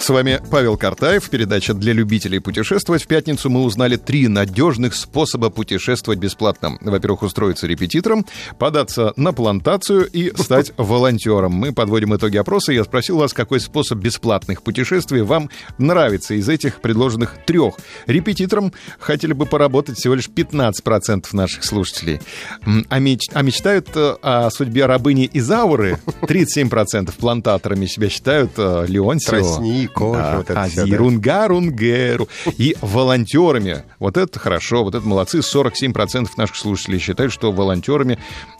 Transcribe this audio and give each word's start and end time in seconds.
С 0.00 0.08
вами 0.08 0.40
Павел 0.50 0.78
Картаев, 0.78 1.28
передача 1.28 1.74
для 1.74 1.92
любителей 1.92 2.40
путешествовать. 2.40 3.02
В 3.02 3.06
пятницу 3.06 3.50
мы 3.50 3.62
узнали 3.62 3.96
три 3.96 4.28
надежных 4.28 4.94
способа 4.94 5.50
путешествовать 5.50 6.18
бесплатно. 6.18 6.78
Во-первых, 6.80 7.22
устроиться 7.22 7.66
репетитором, 7.66 8.24
податься 8.58 9.12
на 9.16 9.34
плантацию 9.34 10.08
и 10.10 10.34
стать 10.34 10.72
волонтером. 10.78 11.52
Мы 11.52 11.74
подводим 11.74 12.16
итоги 12.16 12.38
опроса. 12.38 12.72
Я 12.72 12.84
спросил 12.84 13.18
вас, 13.18 13.34
какой 13.34 13.60
способ 13.60 13.98
бесплатных 13.98 14.62
путешествий 14.62 15.20
вам 15.20 15.50
нравится 15.76 16.32
из 16.32 16.48
этих 16.48 16.80
предложенных 16.80 17.36
трех. 17.44 17.74
Репетитором 18.06 18.72
хотели 18.98 19.34
бы 19.34 19.44
поработать 19.44 19.98
всего 19.98 20.14
лишь 20.14 20.28
15% 20.28 21.26
наших 21.32 21.62
слушателей. 21.62 22.22
А, 22.88 22.98
меч... 22.98 23.28
а 23.34 23.42
мечтают 23.42 23.90
э, 23.94 24.16
о 24.22 24.48
судьбе 24.50 24.86
рабыни 24.86 25.28
Изауры 25.34 25.98
37%. 26.22 27.12
Плантаторами 27.18 27.84
себя 27.84 28.08
считают 28.08 28.52
э. 28.56 28.86
Тростник 29.26 29.89
кожа, 29.92 30.22
Да, 30.22 30.36
вот 30.38 30.50
это 30.50 30.64
всё, 30.68 30.76
да. 30.76 30.82
Азирунга, 30.82 31.48
рунгеру. 31.48 32.28
И 32.56 32.76
волонтерами. 32.80 33.84
Вот 33.98 34.16
это 34.16 34.38
хорошо, 34.38 34.84
вот 34.84 34.94
это 34.94 35.06
молодцы. 35.06 35.38
47% 35.38 36.28
наших 36.36 36.56
слушателей 36.56 36.98
считают, 36.98 37.32
что 37.32 37.52
волонтерами 37.52 38.18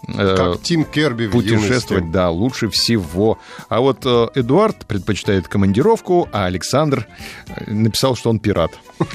э, 0.09 0.37
Как 0.37 0.63
Тим 0.63 0.85
Керби 0.85 1.27
путешествовать, 1.29 2.11
да, 2.11 2.31
лучше 2.31 2.69
всего. 2.69 3.39
А 3.69 3.81
вот 3.81 4.01
э, 4.05 4.29
Эдуард 4.35 4.87
предпочитает 4.87 5.49
командировку, 5.49 6.29
а 6.33 6.47
Александр 6.47 7.07
э, 7.47 7.71
написал, 7.73 8.17
что 8.17 8.31
он 8.31 8.39
пират. 8.39 8.73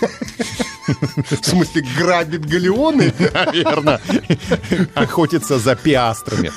В 1.42 1.46
смысле, 1.46 1.84
грабит 1.98 2.46
галеоны? 2.46 3.14
Верно. 3.54 4.00
Охотится 4.94 5.60
за 5.60 5.76
пиастрами. 5.76 6.52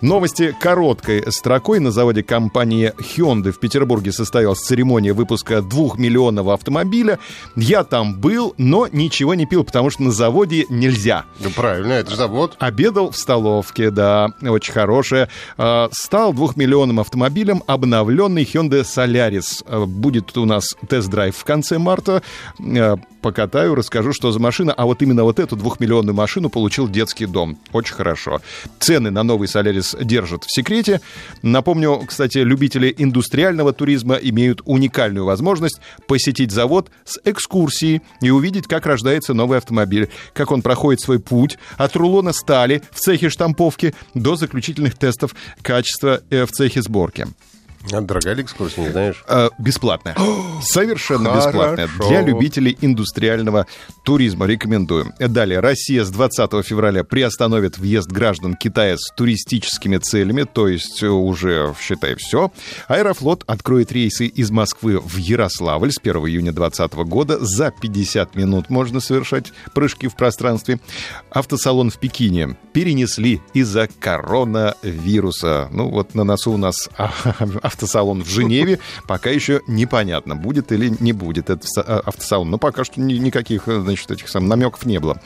Новости 0.00 0.54
короткой 0.58 1.24
строкой. 1.30 1.78
На 1.80 1.90
заводе 1.90 2.22
компании 2.22 2.92
Hyundai 2.98 3.52
в 3.52 3.58
Петербурге 3.60 4.12
состоялась 4.12 4.60
церемония 4.60 5.12
выпуска 5.12 5.62
двухмиллионного 5.62 6.54
автомобиля. 6.54 7.18
Я 7.56 7.84
там 7.84 8.18
был, 8.18 8.54
но 8.58 8.88
ничего 8.90 9.34
не 9.34 9.46
пил, 9.46 9.64
потому 9.64 9.90
что 9.90 10.02
на 10.02 10.10
заводе 10.10 10.66
нельзя. 10.68 11.24
Ну, 11.40 11.50
правильно, 11.50 11.92
это 11.92 12.10
же 12.10 12.16
завод. 12.16 12.56
Обедал 12.58 13.10
в 13.10 13.16
столовке, 13.16 13.90
да, 13.90 14.30
очень 14.42 14.72
хорошая. 14.72 15.28
Э, 15.58 15.88
Стал 15.92 16.32
двухмиллионным 16.32 17.00
автомобилем 17.00 17.62
обновленный 17.66 18.42
Hyundai 18.44 18.82
Solaris. 18.82 19.64
Э, 19.66 19.84
Будет 19.84 20.36
у 20.36 20.44
нас 20.44 20.74
тест-драйв 20.88 21.36
в 21.36 21.44
конце 21.44 21.78
марта. 21.78 22.22
Э, 22.58 22.96
Покатаю, 23.22 23.76
расскажу, 23.76 23.91
что 24.12 24.32
за 24.32 24.38
машина. 24.40 24.72
А 24.72 24.86
вот 24.86 25.02
именно 25.02 25.24
вот 25.24 25.38
эту 25.38 25.56
двухмиллионную 25.56 26.14
машину 26.14 26.48
получил 26.48 26.88
детский 26.88 27.26
дом. 27.26 27.58
Очень 27.72 27.94
хорошо. 27.94 28.40
Цены 28.78 29.10
на 29.10 29.22
новый 29.22 29.48
Solaris 29.48 30.02
держат 30.02 30.44
в 30.44 30.54
секрете. 30.54 31.00
Напомню, 31.42 32.02
кстати, 32.06 32.38
любители 32.38 32.94
индустриального 32.96 33.72
туризма 33.72 34.14
имеют 34.14 34.62
уникальную 34.64 35.24
возможность 35.24 35.80
посетить 36.06 36.50
завод 36.50 36.90
с 37.04 37.20
экскурсией 37.24 38.02
и 38.20 38.30
увидеть, 38.30 38.66
как 38.66 38.86
рождается 38.86 39.34
новый 39.34 39.58
автомобиль, 39.58 40.08
как 40.32 40.50
он 40.52 40.62
проходит 40.62 41.00
свой 41.00 41.18
путь 41.18 41.58
от 41.76 41.96
рулона 41.96 42.32
стали 42.32 42.82
в 42.90 43.00
цехе 43.00 43.28
штамповки 43.28 43.94
до 44.14 44.36
заключительных 44.36 44.96
тестов 44.96 45.34
качества 45.62 46.22
э, 46.30 46.46
в 46.46 46.52
цехе 46.52 46.82
сборки. 46.82 47.26
А 47.90 48.00
дорогая 48.00 48.34
ли 48.34 48.42
экскурсия, 48.42 48.84
не 48.84 48.90
знаешь? 48.90 49.24
Э, 49.28 49.48
Бесплатная. 49.58 50.16
Совершенно 50.62 51.30
Хорошо. 51.30 51.48
бесплатная. 51.48 51.88
Для 52.08 52.20
любителей 52.22 52.76
индустриального 52.80 53.66
туризма 54.04 54.46
рекомендую. 54.46 55.12
Далее. 55.18 55.60
Россия 55.60 56.04
с 56.04 56.10
20 56.10 56.64
февраля 56.64 57.04
приостановит 57.04 57.78
въезд 57.78 58.10
граждан 58.10 58.54
Китая 58.54 58.96
с 58.96 59.10
туристическими 59.16 59.96
целями, 59.98 60.44
то 60.44 60.68
есть 60.68 61.02
э, 61.02 61.08
уже, 61.08 61.74
считай, 61.80 62.14
все. 62.16 62.52
Аэрофлот 62.88 63.44
откроет 63.46 63.92
рейсы 63.92 64.26
из 64.26 64.50
Москвы 64.50 64.98
в 64.98 65.16
Ярославль 65.16 65.90
с 65.92 65.98
1 65.98 66.12
июня 66.28 66.52
2020 66.52 66.94
года. 67.08 67.38
За 67.40 67.70
50 67.70 68.34
минут 68.36 68.70
можно 68.70 69.00
совершать 69.00 69.52
прыжки 69.74 70.08
в 70.08 70.16
пространстве. 70.16 70.78
Автосалон 71.30 71.90
в 71.90 71.98
Пекине 71.98 72.56
перенесли 72.72 73.40
из-за 73.54 73.88
коронавируса. 73.98 75.68
Ну 75.72 75.90
вот 75.90 76.14
на 76.14 76.24
носу 76.24 76.52
у 76.52 76.56
нас 76.56 76.88
автосалон 77.72 78.22
в 78.22 78.28
Женеве. 78.28 78.78
Пока 79.06 79.30
еще 79.30 79.60
непонятно, 79.66 80.36
будет 80.36 80.72
или 80.72 80.92
не 81.00 81.12
будет 81.12 81.50
этот 81.50 81.66
а, 81.76 82.00
автосалон. 82.04 82.50
Но 82.50 82.58
пока 82.58 82.84
что 82.84 83.00
ни- 83.00 83.14
никаких, 83.14 83.68
э, 83.68 83.80
значит, 83.80 84.10
этих 84.10 84.28
самых 84.28 84.50
намеков 84.50 84.84
не 84.86 84.98
было. 85.00 85.20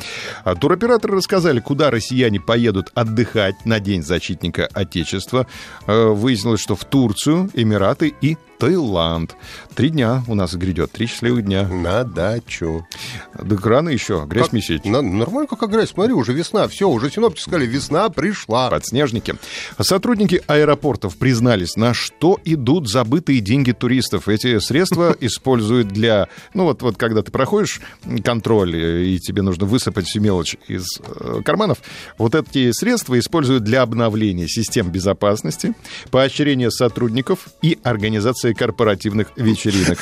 А 0.45 0.55
Туроператоры 0.55 1.17
рассказали, 1.17 1.61
куда 1.61 1.91
россияне 1.91 2.41
поедут 2.41 2.91
отдыхать 2.95 3.65
на 3.65 3.81
День 3.81 4.03
защитника 4.03 4.69
Отечества. 4.73 5.47
Э, 5.87 6.07
Выяснилось, 6.07 6.61
что 6.61 6.77
в 6.77 6.84
Турцию, 6.84 7.51
Эмираты 7.55 8.15
и 8.21 8.37
Таиланд. 8.59 9.37
Три 9.75 9.91
дня 9.91 10.23
у 10.28 10.34
нас 10.34 10.55
грядет, 10.55 10.91
три 10.93 11.07
счастливых 11.07 11.45
дня. 11.45 11.69
На 11.69 12.05
дачу. 12.05 12.87
Да 13.34 13.57
рано 13.63 13.91
еще, 13.91 14.25
грязь 14.27 14.45
Как- 14.45 14.53
месить. 14.55 14.84
На- 14.87 15.03
нормально, 15.03 15.47
как 15.47 15.71
грязь. 15.71 15.91
Смотри, 15.91 16.15
уже 16.15 16.33
весна. 16.33 16.67
Все, 16.69 16.89
уже 16.89 17.11
синоптики 17.11 17.43
сказали, 17.43 17.67
весна 17.67 18.09
пришла. 18.09 18.71
Подснежники. 18.71 19.34
Сотрудники 19.78 20.43
аэропортов 20.47 21.17
признались, 21.19 21.77
на 21.77 21.93
что 21.93 22.35
идут 22.44 22.88
забытые 22.88 23.41
деньги 23.41 23.72
туристов. 23.72 24.28
Эти 24.28 24.58
средства 24.58 25.16
используют 25.20 25.88
для... 25.88 26.28
Ну 26.54 26.64
вот, 26.64 26.82
вот 26.82 26.97
когда 26.97 27.22
ты 27.22 27.30
проходишь 27.30 27.80
контроль, 28.24 28.74
э, 28.74 29.04
и 29.04 29.19
тебе 29.19 29.42
нужно 29.42 29.66
высыпать 29.66 30.06
всю 30.06 30.20
мелочь 30.20 30.56
из 30.69 30.86
э, 31.00 31.42
карманов, 31.44 31.78
вот 32.19 32.34
эти 32.34 32.72
средства 32.72 33.19
используют 33.19 33.64
для 33.64 33.82
обновления 33.82 34.48
систем 34.48 34.91
безопасности, 34.91 35.74
поощрения 36.10 36.70
сотрудников 36.70 37.48
и 37.62 37.78
организации 37.82 38.53
корпоративных 38.53 39.28
вечеринок. 39.36 39.98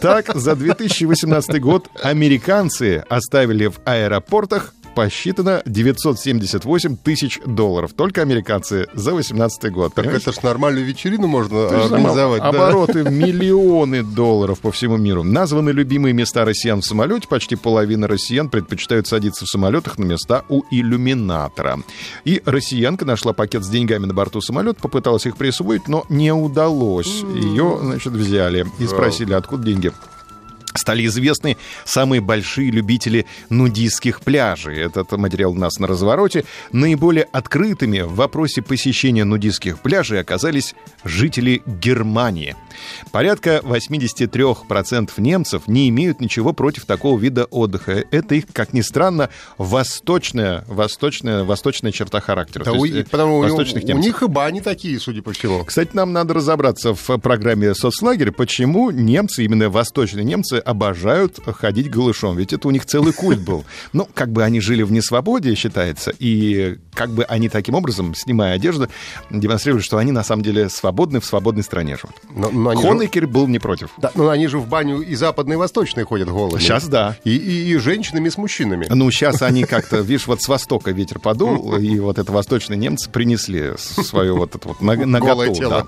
Так, 0.00 0.34
за 0.34 0.56
2018 0.56 1.60
год 1.60 1.88
американцы 2.02 3.04
оставили 3.08 3.66
в 3.66 3.80
аэропортах 3.84 4.74
посчитано 4.94 5.62
978 5.66 6.96
тысяч 6.96 7.40
долларов. 7.46 7.92
Только 7.94 8.22
американцы 8.22 8.86
за 8.94 9.10
2018 9.10 9.72
год. 9.72 9.94
Так 9.94 10.04
понимаешь? 10.04 10.22
это 10.22 10.32
ж 10.32 10.42
нормальную 10.42 10.86
вечерину 10.86 11.26
можно 11.26 11.68
Ты 11.68 11.74
там 11.74 11.82
организовать. 11.86 12.42
да. 12.42 12.48
Обороты 12.48 13.02
миллионы 13.10 14.02
долларов 14.02 14.60
по 14.60 14.70
всему 14.72 14.96
миру. 14.96 15.22
Названы 15.22 15.70
любимые 15.70 16.12
места 16.12 16.44
россиян 16.44 16.80
в 16.80 16.84
самолете. 16.86 17.28
Почти 17.28 17.56
половина 17.56 18.06
россиян 18.06 18.48
предпочитают 18.48 19.06
садиться 19.06 19.44
в 19.44 19.48
самолетах 19.48 19.98
на 19.98 20.04
места 20.04 20.44
у 20.48 20.62
иллюминатора. 20.70 21.78
И 22.24 22.42
россиянка 22.44 23.04
нашла 23.04 23.32
пакет 23.32 23.64
с 23.64 23.68
деньгами 23.68 24.06
на 24.06 24.14
борту 24.14 24.40
самолета, 24.40 24.80
попыталась 24.80 25.26
их 25.26 25.36
присвоить, 25.36 25.88
но 25.88 26.04
не 26.08 26.32
удалось. 26.32 27.22
Ее, 27.34 27.78
значит, 27.82 28.12
взяли 28.12 28.66
и 28.78 28.86
спросили, 28.86 29.32
откуда 29.32 29.64
деньги. 29.64 29.92
Стали 30.84 31.06
известны 31.06 31.56
самые 31.86 32.20
большие 32.20 32.70
любители 32.70 33.24
нудистских 33.48 34.20
пляжей. 34.20 34.80
Этот 34.80 35.12
материал 35.12 35.52
у 35.52 35.54
нас 35.54 35.78
на 35.78 35.86
развороте. 35.86 36.44
Наиболее 36.72 37.24
открытыми 37.32 38.00
в 38.00 38.14
вопросе 38.16 38.60
посещения 38.60 39.24
нудистских 39.24 39.78
пляжей 39.78 40.20
оказались 40.20 40.74
жители 41.02 41.62
Германии. 41.64 42.54
Порядка 43.12 43.60
83% 43.62 45.10
немцев 45.16 45.62
не 45.68 45.88
имеют 45.88 46.20
ничего 46.20 46.52
против 46.52 46.84
такого 46.84 47.18
вида 47.18 47.44
отдыха. 47.46 48.04
Это 48.10 48.34
их, 48.34 48.44
как 48.52 48.74
ни 48.74 48.82
странно, 48.82 49.30
восточная, 49.56 50.64
восточная, 50.68 51.44
восточная 51.44 51.92
черта 51.92 52.20
характера. 52.20 52.64
Да 52.64 52.72
у- 52.72 52.84
есть, 52.84 53.10
потому 53.10 53.38
у, 53.38 53.40
восточных 53.42 53.84
у 53.84 53.86
немцев. 53.86 54.04
них 54.04 54.22
и 54.22 54.26
бани 54.26 54.60
такие, 54.60 55.00
судя 55.00 55.22
по 55.22 55.32
всему. 55.32 55.64
Кстати, 55.64 55.90
нам 55.94 56.12
надо 56.12 56.34
разобраться 56.34 56.92
в 56.94 57.16
программе 57.18 57.74
«Соцлагерь», 57.74 58.32
почему 58.32 58.90
немцы, 58.90 59.44
именно 59.44 59.70
восточные 59.70 60.24
немцы, 60.24 60.56
обожают 60.74 61.38
ходить 61.46 61.88
голышом. 61.90 62.36
Ведь 62.36 62.52
это 62.52 62.66
у 62.68 62.70
них 62.72 62.84
целый 62.84 63.12
культ 63.12 63.40
был. 63.40 63.64
Ну, 63.92 64.08
как 64.12 64.30
бы 64.32 64.42
они 64.42 64.60
жили 64.60 64.82
в 64.82 64.90
несвободе, 64.92 65.54
считается, 65.54 66.12
и 66.18 66.78
как 66.94 67.10
бы 67.10 67.22
они 67.24 67.48
таким 67.48 67.74
образом, 67.76 68.14
снимая 68.14 68.54
одежду, 68.54 68.88
демонстрировали, 69.30 69.82
что 69.82 69.98
они 69.98 70.10
на 70.12 70.24
самом 70.24 70.42
деле 70.42 70.68
свободны 70.68 71.20
в 71.20 71.24
свободной 71.24 71.62
стране 71.62 71.96
живут. 71.96 72.16
Но, 72.34 72.50
но 72.50 72.70
они 72.70 72.82
же, 72.82 72.88
Хонекер 72.88 73.26
был 73.26 73.46
не 73.46 73.58
против. 73.60 73.90
да, 73.98 74.10
но 74.14 74.28
они 74.28 74.48
же 74.48 74.58
в 74.58 74.66
баню 74.68 75.00
и 75.00 75.14
западной, 75.14 75.54
и 75.54 75.56
восточной 75.58 76.02
ходят 76.04 76.28
голыми. 76.28 76.60
Сейчас 76.60 76.88
да. 76.88 77.16
И, 77.24 77.36
и, 77.36 77.72
и 77.72 77.76
женщинами, 77.76 78.28
и 78.28 78.30
с 78.30 78.36
мужчинами. 78.36 78.86
Ну, 78.90 79.10
сейчас 79.10 79.42
они 79.42 79.64
как-то, 79.74 79.98
видишь, 79.98 80.26
вот 80.26 80.42
с 80.42 80.48
востока 80.48 80.90
ветер 80.90 81.20
подул, 81.20 81.76
и 81.76 81.98
вот 82.00 82.18
это 82.18 82.32
восточные 82.32 82.76
немцы 82.76 83.08
принесли 83.10 83.72
свою 83.78 84.36
вот 84.36 84.54
эту 84.56 84.68
вот 84.68 84.80
наг- 84.80 85.04
наготу. 85.06 85.86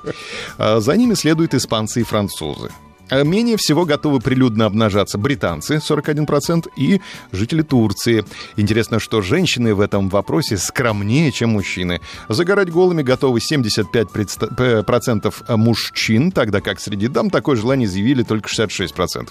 А 0.59 0.81
За 0.81 0.97
ними 0.97 1.15
следуют 1.15 1.55
испанцы 1.55 2.01
и 2.01 2.05
французы. 2.05 2.71
А 3.09 3.23
Менее 3.23 3.57
всего 3.57 3.85
готовы 3.85 4.19
прилюдно 4.21 4.67
обнажаться 4.67 5.17
британцы, 5.17 5.77
41%, 5.77 6.69
и 6.77 7.01
жители 7.33 7.63
Турции. 7.63 8.25
Интересно, 8.57 8.99
что 8.99 9.23
женщины 9.23 9.75
в 9.75 9.81
этом 9.81 10.09
вопросе 10.09 10.57
скромнее, 10.57 11.31
чем 11.31 11.51
мужчины. 11.51 12.01
Загорать 12.29 12.71
голыми 12.71 13.03
готовы 13.03 13.39
75% 13.39 15.57
мужчин, 15.57 16.33
тогда 16.33 16.61
как 16.61 16.81
среди 16.81 17.07
дам 17.09 17.31
такое 17.31 17.57
желание 17.57 17.89
заявили 17.89 18.25
только 18.25 18.49
66%. 18.49 19.29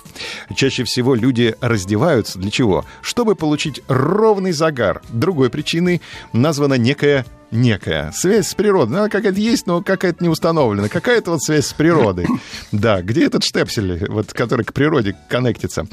Чаще 0.55 0.85
всего 0.85 1.15
люди 1.15 1.55
раздеваются 1.59 2.39
для 2.39 2.51
чего? 2.51 2.85
Чтобы 3.01 3.35
получить 3.35 3.81
ровный 3.87 4.53
загар. 4.53 5.01
Другой 5.09 5.49
причиной 5.49 6.01
названа 6.31 6.75
некая 6.75 7.25
некая 7.55 8.11
связь 8.11 8.49
с 8.49 8.53
природой. 8.53 8.99
Она 8.99 9.09
какая-то 9.09 9.39
есть, 9.39 9.67
но 9.67 9.81
какая-то 9.81 10.23
не 10.23 10.29
установлена. 10.29 10.89
Какая-то 10.89 11.31
вот 11.31 11.41
связь 11.41 11.67
с 11.67 11.73
природой. 11.73 12.27
Да, 12.71 13.01
где 13.01 13.25
этот 13.25 13.43
штепсель, 13.43 14.05
вот, 14.09 14.33
который 14.33 14.65
к 14.65 14.73
природе 14.73 15.15
коннектится? 15.29 15.87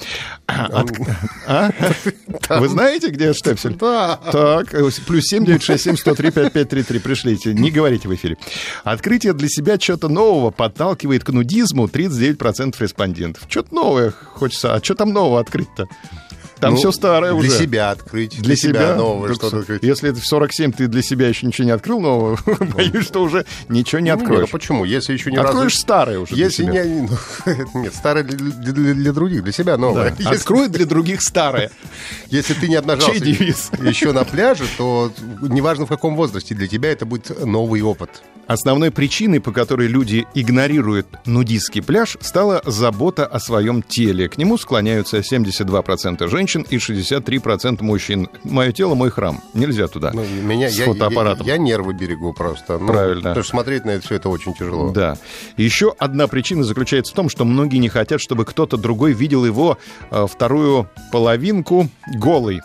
От... 0.47 0.91
А? 1.47 1.71
Вы 2.49 2.69
знаете, 2.69 3.11
где 3.11 3.33
штепсель? 3.33 3.77
Да. 3.77 4.19
Так, 4.31 4.71
плюс 5.07 5.25
7 5.25 5.45
967 5.45 5.97
103 5.97 6.31
5533 6.31 6.99
пришлите. 6.99 7.55
Не 7.55 7.71
говорите 7.71 8.09
в 8.09 8.15
эфире. 8.15 8.37
Открытие 8.85 9.33
для 9.33 9.49
себя 9.49 9.79
чего-то 9.79 10.09
нового 10.09 10.51
подталкивает 10.51 11.25
к 11.25 11.31
нудизму 11.31 11.87
39% 11.87 12.75
респондентов. 12.79 13.45
Что-то 13.49 13.75
новое 13.75 14.11
хочется. 14.11 14.75
А 14.75 14.83
что 14.83 14.95
там 14.95 15.13
нового 15.13 15.41
открыть-то? 15.41 15.89
Там 16.63 16.75
Ну, 16.75 16.77
все 16.77 16.93
старое 16.93 17.33
уже. 17.33 17.49
Для 17.49 17.59
себя 17.59 17.91
открыть. 17.91 18.41
Для 18.41 18.55
себя 18.55 18.95
новое 18.95 19.31
Так 19.31 19.37
что-то 19.39 19.59
открыть. 19.59 19.83
Если 19.83 20.11
это 20.11 20.21
в 20.21 20.25
47 20.27 20.71
ты 20.73 20.87
для 20.87 21.03
себя 21.03 21.27
еще 21.29 21.45
ничего 21.45 21.65
не 21.65 21.73
открыл 21.73 22.01
нового, 22.01 22.39
боюсь, 22.75 23.05
что 23.05 23.21
уже 23.25 23.45
ничего 23.69 23.99
не 24.01 24.15
Ну, 24.15 24.17
откроешь. 24.23 24.49
а 24.49 24.53
почему? 24.53 24.85
Если 24.85 25.13
еще 25.13 25.33
не 25.33 25.39
Откроешь 25.39 25.77
старое 25.77 26.21
уже 26.21 26.37
для 26.37 26.45
Если 26.47 26.63
себя. 26.63 26.85
не... 26.85 27.01
ну, 27.03 27.09
Нет, 27.83 27.93
старое 27.95 28.23
для, 28.23 28.37
для- 28.39 28.73
для- 28.73 28.95
для 28.95 29.13
других, 29.13 29.43
для 29.43 29.53
себя 29.53 29.77
новое. 29.77 30.15
Открой 30.25 30.69
для 30.69 30.87
других 30.87 31.21
старое. 31.23 31.73
если 32.31 32.55
ты 32.55 32.69
не 32.69 32.77
обнажался 32.77 33.25
еще 33.25 34.13
на 34.13 34.23
пляже, 34.25 34.65
то 34.79 35.13
неважно 35.41 35.87
в 35.87 35.89
каком 35.89 36.15
возрасте, 36.15 36.55
для 36.55 36.69
тебя 36.69 36.93
это 36.93 37.07
будет 37.07 37.45
новый 37.45 37.83
опыт. 37.83 38.23
Основной 38.47 38.91
причиной, 38.91 39.41
по 39.41 39.51
которой 39.51 39.89
люди 39.89 40.27
игнорируют 40.35 41.07
нудистский 41.27 41.83
пляж, 41.83 42.17
стала 42.21 42.61
забота 42.67 43.25
о 43.27 43.41
своем 43.41 43.83
теле. 43.83 44.29
К 44.29 44.37
нему 44.37 44.59
склоняются 44.59 45.19
72% 45.19 46.29
женщин 46.29 46.52
и 46.61 46.77
63% 46.77 47.83
мужчин. 47.83 48.29
Мое 48.45 48.73
тело 48.73 48.95
мой 48.95 49.11
храм. 49.11 49.41
Нельзя 49.55 49.89
туда. 49.89 50.13
Ну, 50.13 50.25
меня, 50.25 50.71
с 50.71 50.79
я, 50.79 50.85
фотоаппаратом. 50.87 51.47
Я, 51.47 51.55
я 51.55 51.59
нервы 51.59 51.95
берегу 51.95 52.33
просто. 52.33 52.79
Ну, 52.79 52.87
Правильно. 52.87 53.31
Потому 53.31 53.43
что 53.43 53.51
смотреть 53.51 53.85
на 53.85 53.91
это 53.91 54.05
все 54.05 54.17
это 54.17 54.29
очень 54.29 54.55
тяжело. 54.55 54.91
Да. 54.91 55.17
Еще 55.57 55.95
одна 55.99 56.27
причина 56.29 56.65
заключается 56.65 57.13
в 57.13 57.17
том, 57.17 57.29
что 57.29 57.45
многие 57.45 57.79
не 57.79 57.89
хотят, 57.89 58.21
чтобы 58.21 58.45
кто-то 58.45 58.77
другой 58.77 59.13
видел 59.13 59.45
его 59.45 59.79
э, 60.11 60.27
вторую 60.29 60.89
половинку 61.11 61.89
голой. 62.15 62.61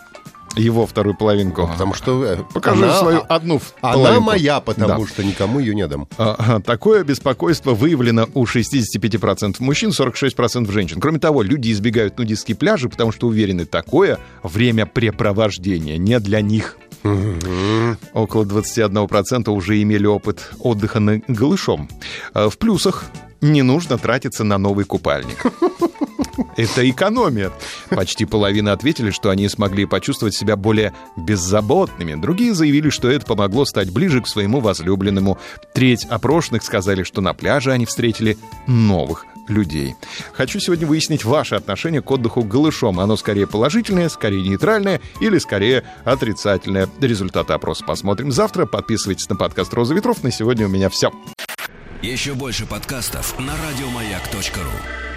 Его 0.58 0.86
вторую 0.86 1.16
половинку. 1.16 1.66
Потому 1.68 1.94
что 1.94 2.24
э, 2.24 2.38
Покажи 2.52 2.84
она, 2.84 2.98
свою 2.98 3.22
одну 3.28 3.60
она 3.80 3.92
половинку. 3.94 4.24
моя, 4.24 4.60
потому 4.60 5.04
Да. 5.04 5.08
что 5.10 5.24
никому 5.24 5.60
ее 5.60 5.74
не 5.74 5.86
дам. 5.86 6.08
А, 6.18 6.36
а, 6.56 6.60
Такое 6.60 7.04
беспокойство 7.04 7.74
выявлено 7.74 8.26
у 8.34 8.44
65% 8.44 9.56
мужчин, 9.60 9.90
46% 9.90 10.70
женщин. 10.70 11.00
Кроме 11.00 11.18
того, 11.18 11.42
люди 11.42 11.70
избегают 11.72 12.18
нудистские 12.18 12.56
пляжи, 12.56 12.88
потому 12.88 13.12
что 13.12 13.26
уверены, 13.28 13.64
такое 13.64 14.18
времяпрепровождение 14.42 15.98
не 15.98 16.18
для 16.20 16.40
них. 16.40 16.76
Около 18.12 18.44
21% 18.44 19.48
уже 19.50 19.80
имели 19.82 20.06
опыт 20.06 20.50
отдыха 20.60 21.00
на 21.00 21.20
голышом. 21.28 21.88
А 22.34 22.48
В 22.50 22.58
плюсах 22.58 23.04
не 23.40 23.62
нужно 23.62 23.98
тратиться 23.98 24.42
на 24.44 24.58
новый 24.58 24.84
купальник. 24.84 25.38
Это 26.56 26.88
экономия. 26.88 27.52
Почти 27.90 28.24
половина 28.24 28.72
ответили, 28.72 29.10
что 29.10 29.30
они 29.30 29.48
смогли 29.48 29.86
почувствовать 29.86 30.34
себя 30.34 30.56
более 30.56 30.92
беззаботными. 31.16 32.20
Другие 32.20 32.54
заявили, 32.54 32.90
что 32.90 33.10
это 33.10 33.26
помогло 33.26 33.64
стать 33.64 33.90
ближе 33.90 34.20
к 34.20 34.28
своему 34.28 34.60
возлюбленному. 34.60 35.38
Треть 35.74 36.04
опрошенных 36.04 36.62
сказали, 36.62 37.02
что 37.02 37.20
на 37.20 37.34
пляже 37.34 37.72
они 37.72 37.86
встретили 37.86 38.38
новых 38.66 39.26
людей. 39.48 39.94
Хочу 40.32 40.60
сегодня 40.60 40.86
выяснить 40.86 41.24
ваше 41.24 41.54
отношение 41.54 42.02
к 42.02 42.10
отдыху 42.10 42.42
голышом. 42.42 43.00
Оно 43.00 43.16
скорее 43.16 43.46
положительное, 43.46 44.08
скорее 44.08 44.42
нейтральное 44.42 45.00
или 45.20 45.38
скорее 45.38 45.84
отрицательное. 46.04 46.88
Результаты 47.00 47.54
опроса 47.54 47.84
посмотрим 47.84 48.30
завтра. 48.30 48.66
Подписывайтесь 48.66 49.28
на 49.28 49.36
подкаст 49.36 49.72
«Роза 49.74 49.94
ветров». 49.94 50.22
На 50.22 50.30
сегодня 50.30 50.66
у 50.66 50.68
меня 50.68 50.88
все. 50.88 51.12
Еще 52.02 52.34
больше 52.34 52.66
подкастов 52.66 53.38
на 53.38 53.54
радиомаяк.ру. 53.56 55.07